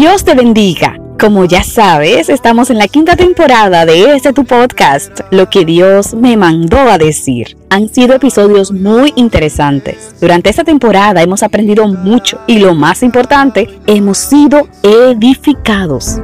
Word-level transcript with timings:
Dios 0.00 0.24
te 0.24 0.34
bendiga. 0.34 0.96
Como 1.20 1.44
ya 1.44 1.62
sabes, 1.62 2.30
estamos 2.30 2.70
en 2.70 2.78
la 2.78 2.88
quinta 2.88 3.16
temporada 3.16 3.84
de 3.84 4.14
este 4.14 4.32
tu 4.32 4.46
podcast, 4.46 5.20
Lo 5.30 5.50
que 5.50 5.66
Dios 5.66 6.14
me 6.14 6.38
mandó 6.38 6.78
a 6.78 6.96
decir. 6.96 7.58
Han 7.68 7.90
sido 7.90 8.14
episodios 8.14 8.72
muy 8.72 9.12
interesantes. 9.16 10.14
Durante 10.18 10.48
esta 10.48 10.64
temporada 10.64 11.20
hemos 11.20 11.42
aprendido 11.42 11.86
mucho 11.86 12.40
y 12.46 12.60
lo 12.60 12.74
más 12.74 13.02
importante, 13.02 13.68
hemos 13.86 14.16
sido 14.16 14.68
edificados. 14.82 16.18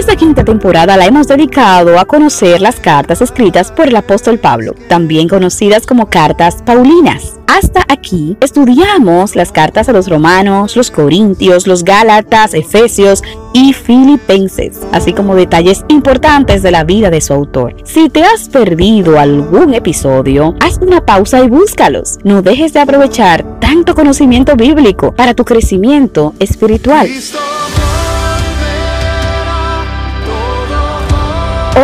Esta 0.00 0.16
quinta 0.16 0.42
temporada 0.46 0.96
la 0.96 1.04
hemos 1.04 1.28
dedicado 1.28 1.98
a 1.98 2.06
conocer 2.06 2.62
las 2.62 2.80
cartas 2.80 3.20
escritas 3.20 3.70
por 3.70 3.86
el 3.86 3.94
apóstol 3.94 4.38
Pablo, 4.38 4.74
también 4.88 5.28
conocidas 5.28 5.84
como 5.84 6.08
cartas 6.08 6.62
paulinas. 6.64 7.38
Hasta 7.46 7.84
aquí 7.86 8.34
estudiamos 8.40 9.36
las 9.36 9.52
cartas 9.52 9.90
a 9.90 9.92
los 9.92 10.08
romanos, 10.08 10.74
los 10.74 10.90
corintios, 10.90 11.66
los 11.66 11.84
gálatas, 11.84 12.54
efesios 12.54 13.22
y 13.52 13.74
filipenses, 13.74 14.80
así 14.90 15.12
como 15.12 15.34
detalles 15.34 15.84
importantes 15.88 16.62
de 16.62 16.70
la 16.70 16.84
vida 16.84 17.10
de 17.10 17.20
su 17.20 17.34
autor. 17.34 17.76
Si 17.84 18.08
te 18.08 18.24
has 18.24 18.48
perdido 18.48 19.20
algún 19.20 19.74
episodio, 19.74 20.54
haz 20.60 20.78
una 20.80 21.04
pausa 21.04 21.44
y 21.44 21.48
búscalos. 21.50 22.18
No 22.24 22.40
dejes 22.40 22.72
de 22.72 22.80
aprovechar 22.80 23.44
tanto 23.60 23.94
conocimiento 23.94 24.56
bíblico 24.56 25.12
para 25.12 25.34
tu 25.34 25.44
crecimiento 25.44 26.32
espiritual. 26.38 27.06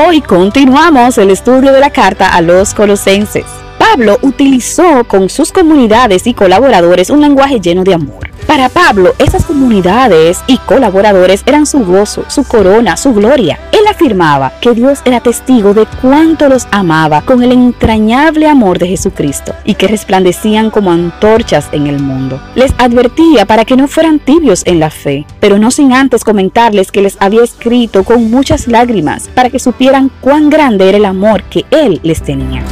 Hoy 0.04 0.20
continuamos 0.20 1.16
el 1.16 1.30
estudio 1.30 1.72
de 1.72 1.80
la 1.80 1.88
carta 1.88 2.28
a 2.28 2.42
los 2.42 2.74
colosenses. 2.74 3.46
Pablo 3.78 4.18
utilizó 4.20 5.04
con 5.04 5.30
sus 5.30 5.52
comunidades 5.52 6.26
y 6.26 6.34
colaboradores 6.34 7.08
un 7.08 7.22
lenguaje 7.22 7.60
lleno 7.60 7.82
de 7.82 7.94
amor. 7.94 8.25
Para 8.46 8.68
Pablo, 8.68 9.14
esas 9.18 9.44
comunidades 9.44 10.40
y 10.46 10.58
colaboradores 10.58 11.42
eran 11.46 11.66
su 11.66 11.84
gozo, 11.84 12.24
su 12.28 12.44
corona, 12.44 12.96
su 12.96 13.12
gloria. 13.12 13.58
Él 13.72 13.86
afirmaba 13.90 14.52
que 14.60 14.72
Dios 14.72 15.00
era 15.04 15.20
testigo 15.20 15.74
de 15.74 15.86
cuánto 16.00 16.48
los 16.48 16.68
amaba 16.70 17.22
con 17.22 17.42
el 17.42 17.50
entrañable 17.50 18.46
amor 18.46 18.78
de 18.78 18.86
Jesucristo 18.86 19.52
y 19.64 19.74
que 19.74 19.88
resplandecían 19.88 20.70
como 20.70 20.92
antorchas 20.92 21.68
en 21.72 21.88
el 21.88 21.98
mundo. 21.98 22.40
Les 22.54 22.72
advertía 22.78 23.46
para 23.46 23.64
que 23.64 23.76
no 23.76 23.88
fueran 23.88 24.20
tibios 24.20 24.62
en 24.64 24.78
la 24.78 24.90
fe, 24.90 25.26
pero 25.40 25.58
no 25.58 25.72
sin 25.72 25.92
antes 25.92 26.22
comentarles 26.22 26.92
que 26.92 27.02
les 27.02 27.16
había 27.20 27.42
escrito 27.42 28.04
con 28.04 28.30
muchas 28.30 28.68
lágrimas 28.68 29.28
para 29.34 29.50
que 29.50 29.58
supieran 29.58 30.10
cuán 30.20 30.50
grande 30.50 30.88
era 30.88 30.98
el 30.98 31.04
amor 31.04 31.42
que 31.44 31.64
Él 31.70 32.00
les 32.04 32.22
tenía. 32.22 32.62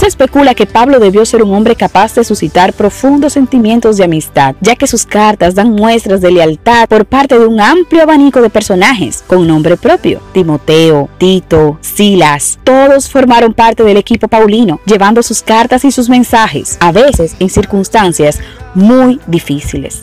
Se 0.00 0.06
especula 0.06 0.54
que 0.54 0.64
Pablo 0.64 0.98
debió 0.98 1.26
ser 1.26 1.42
un 1.42 1.54
hombre 1.54 1.76
capaz 1.76 2.14
de 2.14 2.24
suscitar 2.24 2.72
profundos 2.72 3.34
sentimientos 3.34 3.98
de 3.98 4.04
amistad, 4.04 4.54
ya 4.62 4.74
que 4.74 4.86
sus 4.86 5.04
cartas 5.04 5.54
dan 5.54 5.72
muestras 5.72 6.22
de 6.22 6.30
lealtad 6.30 6.88
por 6.88 7.04
parte 7.04 7.38
de 7.38 7.46
un 7.46 7.60
amplio 7.60 8.04
abanico 8.04 8.40
de 8.40 8.48
personajes 8.48 9.22
con 9.26 9.46
nombre 9.46 9.76
propio. 9.76 10.22
Timoteo, 10.32 11.10
Tito, 11.18 11.76
Silas, 11.82 12.58
todos 12.64 13.10
formaron 13.10 13.52
parte 13.52 13.82
del 13.82 13.98
equipo 13.98 14.26
paulino, 14.26 14.80
llevando 14.86 15.22
sus 15.22 15.42
cartas 15.42 15.84
y 15.84 15.90
sus 15.90 16.08
mensajes, 16.08 16.78
a 16.80 16.92
veces 16.92 17.36
en 17.38 17.50
circunstancias 17.50 18.38
muy 18.74 19.20
difíciles. 19.26 20.00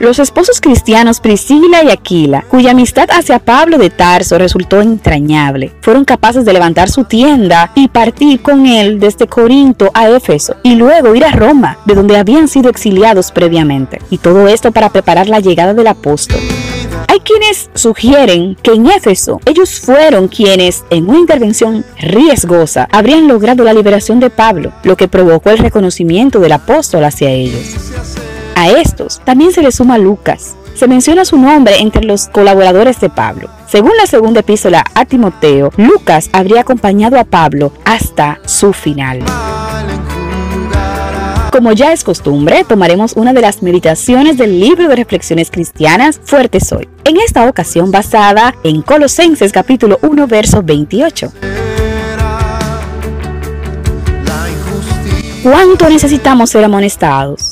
Los 0.00 0.18
esposos 0.18 0.62
cristianos 0.62 1.20
Priscila 1.20 1.84
y 1.84 1.90
Aquila, 1.90 2.42
cuya 2.48 2.70
amistad 2.70 3.06
hacia 3.10 3.38
Pablo 3.38 3.76
de 3.76 3.90
Tarso 3.90 4.38
resultó 4.38 4.80
entrañable, 4.80 5.72
fueron 5.82 6.06
capaces 6.06 6.46
de 6.46 6.54
levantar 6.54 6.88
su 6.88 7.04
tienda 7.04 7.70
y 7.74 7.88
partir 7.88 8.40
con 8.40 8.64
él 8.64 8.98
desde 8.98 9.26
Corinto 9.26 9.90
a 9.92 10.08
Éfeso 10.08 10.56
y 10.62 10.76
luego 10.76 11.14
ir 11.14 11.22
a 11.26 11.32
Roma, 11.32 11.76
de 11.84 11.94
donde 11.94 12.16
habían 12.16 12.48
sido 12.48 12.70
exiliados 12.70 13.30
previamente. 13.30 14.00
Y 14.08 14.16
todo 14.16 14.48
esto 14.48 14.72
para 14.72 14.88
preparar 14.88 15.28
la 15.28 15.40
llegada 15.40 15.74
del 15.74 15.88
apóstol. 15.88 16.40
Hay 17.06 17.20
quienes 17.20 17.68
sugieren 17.74 18.56
que 18.62 18.72
en 18.72 18.86
Éfeso 18.86 19.38
ellos 19.44 19.80
fueron 19.80 20.28
quienes, 20.28 20.82
en 20.88 21.10
una 21.10 21.18
intervención 21.18 21.84
riesgosa, 21.98 22.88
habrían 22.90 23.28
logrado 23.28 23.64
la 23.64 23.74
liberación 23.74 24.18
de 24.18 24.30
Pablo, 24.30 24.72
lo 24.82 24.96
que 24.96 25.08
provocó 25.08 25.50
el 25.50 25.58
reconocimiento 25.58 26.40
del 26.40 26.52
apóstol 26.52 27.04
hacia 27.04 27.28
ellos. 27.28 27.89
A 28.60 28.68
estos 28.68 29.22
también 29.24 29.52
se 29.52 29.62
le 29.62 29.72
suma 29.72 29.96
Lucas. 29.96 30.54
Se 30.74 30.86
menciona 30.86 31.24
su 31.24 31.38
nombre 31.38 31.78
entre 31.78 32.04
los 32.04 32.28
colaboradores 32.28 33.00
de 33.00 33.08
Pablo. 33.08 33.48
Según 33.66 33.92
la 33.96 34.04
segunda 34.04 34.40
epístola 34.40 34.84
a 34.94 35.06
Timoteo, 35.06 35.72
Lucas 35.78 36.28
habría 36.34 36.60
acompañado 36.60 37.18
a 37.18 37.24
Pablo 37.24 37.72
hasta 37.86 38.38
su 38.44 38.74
final. 38.74 39.20
Como 41.50 41.72
ya 41.72 41.94
es 41.94 42.04
costumbre, 42.04 42.64
tomaremos 42.68 43.14
una 43.14 43.32
de 43.32 43.40
las 43.40 43.62
meditaciones 43.62 44.36
del 44.36 44.60
libro 44.60 44.88
de 44.88 44.96
reflexiones 44.96 45.50
cristianas 45.50 46.20
Fuerte 46.22 46.60
Soy, 46.60 46.86
en 47.04 47.16
esta 47.16 47.48
ocasión 47.48 47.90
basada 47.90 48.54
en 48.62 48.82
Colosenses 48.82 49.52
capítulo 49.52 49.98
1 50.02 50.26
verso 50.26 50.62
28. 50.62 51.32
¿Cuánto 55.42 55.88
necesitamos 55.88 56.50
ser 56.50 56.64
amonestados? 56.64 57.49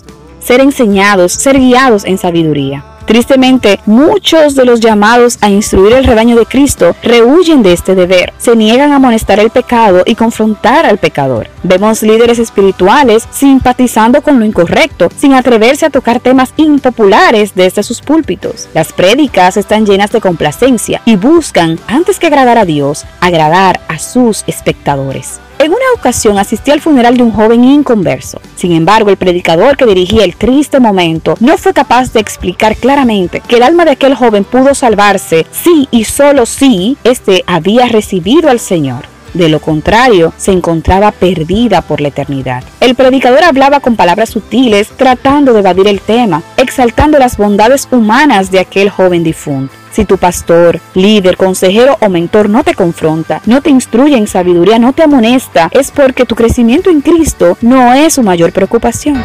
Ser 0.48 0.62
enseñados, 0.62 1.32
ser 1.34 1.58
guiados 1.58 2.06
en 2.06 2.16
sabiduría. 2.16 2.82
Tristemente, 3.04 3.80
muchos 3.84 4.54
de 4.54 4.64
los 4.64 4.80
llamados 4.80 5.36
a 5.42 5.50
instruir 5.50 5.92
el 5.92 6.04
rebaño 6.04 6.36
de 6.36 6.46
Cristo 6.46 6.96
rehuyen 7.02 7.62
de 7.62 7.74
este 7.74 7.94
deber, 7.94 8.32
se 8.38 8.56
niegan 8.56 8.92
a 8.92 8.96
amonestar 8.96 9.40
el 9.40 9.50
pecado 9.50 10.04
y 10.06 10.14
confrontar 10.14 10.86
al 10.86 10.96
pecador. 10.96 11.48
Vemos 11.62 12.02
líderes 12.02 12.38
espirituales 12.38 13.28
simpatizando 13.30 14.22
con 14.22 14.38
lo 14.38 14.46
incorrecto, 14.46 15.10
sin 15.14 15.34
atreverse 15.34 15.84
a 15.84 15.90
tocar 15.90 16.18
temas 16.18 16.54
impopulares 16.56 17.54
desde 17.54 17.82
sus 17.82 18.00
púlpitos. 18.00 18.68
Las 18.72 18.94
prédicas 18.94 19.58
están 19.58 19.84
llenas 19.84 20.12
de 20.12 20.22
complacencia 20.22 21.02
y 21.04 21.16
buscan, 21.16 21.78
antes 21.86 22.18
que 22.18 22.28
agradar 22.28 22.56
a 22.56 22.64
Dios, 22.64 23.04
agradar 23.20 23.80
a 23.88 23.98
sus 23.98 24.44
espectadores. 24.46 25.40
En 25.60 25.72
una 25.72 25.92
ocasión 25.96 26.38
asistí 26.38 26.70
al 26.70 26.80
funeral 26.80 27.16
de 27.16 27.24
un 27.24 27.32
joven 27.32 27.64
inconverso. 27.64 28.40
Sin 28.54 28.72
embargo, 28.72 29.10
el 29.10 29.16
predicador 29.16 29.76
que 29.76 29.86
dirigía 29.86 30.24
el 30.24 30.36
triste 30.36 30.78
momento 30.78 31.34
no 31.40 31.58
fue 31.58 31.74
capaz 31.74 32.12
de 32.12 32.20
explicar 32.20 32.76
claramente 32.76 33.40
que 33.40 33.56
el 33.56 33.64
alma 33.64 33.84
de 33.84 33.90
aquel 33.92 34.14
joven 34.14 34.44
pudo 34.44 34.74
salvarse 34.74 35.46
si 35.50 35.88
y 35.90 36.04
solo 36.04 36.46
si 36.46 36.96
éste 37.02 37.42
había 37.46 37.86
recibido 37.86 38.48
al 38.48 38.60
Señor. 38.60 39.17
De 39.34 39.48
lo 39.48 39.60
contrario, 39.60 40.32
se 40.36 40.52
encontraba 40.52 41.12
perdida 41.12 41.82
por 41.82 42.00
la 42.00 42.08
eternidad. 42.08 42.64
El 42.80 42.94
predicador 42.94 43.44
hablaba 43.44 43.80
con 43.80 43.96
palabras 43.96 44.30
sutiles, 44.30 44.88
tratando 44.96 45.52
de 45.52 45.60
evadir 45.60 45.86
el 45.88 46.00
tema, 46.00 46.42
exaltando 46.56 47.18
las 47.18 47.36
bondades 47.36 47.88
humanas 47.90 48.50
de 48.50 48.60
aquel 48.60 48.90
joven 48.90 49.24
difunto. 49.24 49.72
Si 49.92 50.04
tu 50.04 50.16
pastor, 50.16 50.80
líder, 50.94 51.36
consejero 51.36 51.96
o 52.00 52.08
mentor 52.08 52.48
no 52.48 52.62
te 52.62 52.74
confronta, 52.74 53.40
no 53.46 53.62
te 53.62 53.70
instruye 53.70 54.16
en 54.16 54.26
sabiduría, 54.26 54.78
no 54.78 54.92
te 54.92 55.02
amonesta, 55.02 55.68
es 55.72 55.90
porque 55.90 56.24
tu 56.24 56.34
crecimiento 56.34 56.90
en 56.90 57.00
Cristo 57.00 57.56
no 57.62 57.92
es 57.94 58.14
su 58.14 58.22
mayor 58.22 58.52
preocupación. 58.52 59.22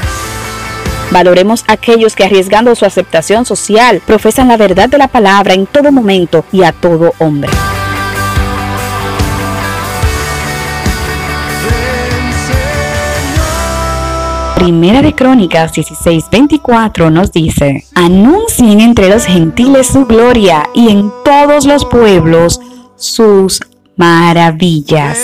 Valoremos 1.12 1.64
a 1.68 1.74
aquellos 1.74 2.16
que 2.16 2.24
arriesgando 2.24 2.74
su 2.76 2.86
aceptación 2.86 3.46
social 3.46 4.02
profesan 4.06 4.48
la 4.48 4.58
verdad 4.58 4.90
de 4.90 4.98
la 4.98 5.08
palabra 5.08 5.54
en 5.54 5.68
todo 5.68 5.92
momento 5.92 6.44
y 6.52 6.64
a 6.64 6.72
todo 6.72 7.14
hombre. 7.20 7.52
Primera 14.64 15.02
de 15.02 15.14
Crónicas 15.14 15.74
16:24 15.74 17.12
nos 17.12 17.34
dice, 17.34 17.84
anuncien 17.96 18.80
entre 18.80 19.10
los 19.10 19.26
gentiles 19.26 19.88
su 19.88 20.06
gloria 20.06 20.70
y 20.74 20.88
en 20.88 21.12
todos 21.26 21.66
los 21.66 21.84
pueblos 21.84 22.62
sus 22.96 23.60
maravillas. 23.98 25.20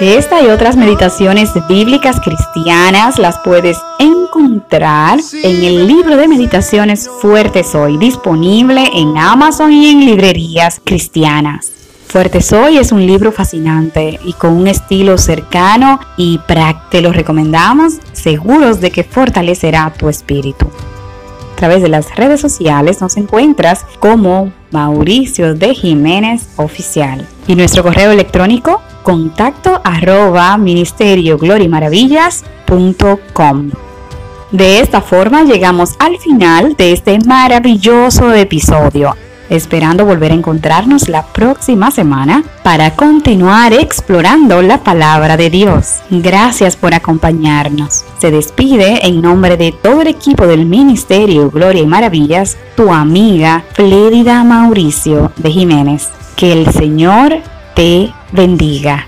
Esta 0.00 0.40
y 0.40 0.46
otras 0.46 0.76
meditaciones 0.76 1.50
bíblicas 1.68 2.18
cristianas 2.20 3.18
las 3.18 3.38
puedes 3.40 3.76
encontrar 3.98 5.18
en 5.42 5.64
el 5.64 5.86
libro 5.86 6.16
de 6.16 6.26
meditaciones 6.26 7.10
Fuertes 7.20 7.74
Hoy, 7.74 7.98
disponible 7.98 8.88
en 8.94 9.18
Amazon 9.18 9.70
y 9.70 9.90
en 9.90 10.06
librerías 10.06 10.80
cristianas. 10.82 11.81
Fuerte 12.12 12.42
Soy 12.42 12.76
es 12.76 12.92
un 12.92 13.06
libro 13.06 13.32
fascinante 13.32 14.20
y 14.22 14.34
con 14.34 14.52
un 14.52 14.68
estilo 14.68 15.16
cercano 15.16 15.98
y. 16.18 16.38
Te 16.90 17.00
lo 17.00 17.10
recomendamos, 17.10 17.94
seguros 18.12 18.82
de 18.82 18.90
que 18.90 19.02
fortalecerá 19.02 19.90
tu 19.96 20.10
espíritu. 20.10 20.66
A 21.54 21.56
través 21.56 21.80
de 21.80 21.88
las 21.88 22.14
redes 22.14 22.38
sociales 22.38 23.00
nos 23.00 23.16
encuentras 23.16 23.86
como 23.98 24.52
Mauricio 24.72 25.54
de 25.54 25.74
Jiménez 25.74 26.48
Oficial 26.56 27.26
y 27.46 27.54
nuestro 27.54 27.82
correo 27.82 28.10
electrónico 28.10 28.82
contacto 29.02 29.80
arroba 29.82 30.58
ministerio 30.58 31.38
De 34.50 34.80
esta 34.80 35.00
forma 35.00 35.44
llegamos 35.44 35.94
al 35.98 36.18
final 36.18 36.76
de 36.76 36.92
este 36.92 37.18
maravilloso 37.20 38.34
episodio 38.34 39.16
esperando 39.52 40.06
volver 40.06 40.32
a 40.32 40.34
encontrarnos 40.34 41.08
la 41.08 41.26
próxima 41.26 41.90
semana 41.90 42.42
para 42.62 42.94
continuar 42.96 43.72
explorando 43.72 44.62
la 44.62 44.82
palabra 44.82 45.36
de 45.36 45.50
Dios. 45.50 46.00
Gracias 46.10 46.74
por 46.76 46.94
acompañarnos. 46.94 48.04
Se 48.18 48.30
despide 48.30 49.06
en 49.06 49.20
nombre 49.20 49.56
de 49.56 49.72
todo 49.72 50.00
el 50.00 50.08
equipo 50.08 50.46
del 50.46 50.66
Ministerio 50.66 51.50
Gloria 51.50 51.82
y 51.82 51.86
Maravillas, 51.86 52.56
tu 52.76 52.92
amiga 52.92 53.62
Flédida 53.74 54.42
Mauricio 54.42 55.32
de 55.36 55.50
Jiménez. 55.50 56.08
Que 56.34 56.52
el 56.52 56.72
Señor 56.72 57.36
te 57.74 58.12
bendiga. 58.32 59.06